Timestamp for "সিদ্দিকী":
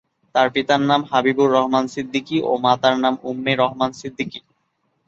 1.93-2.37, 3.99-4.39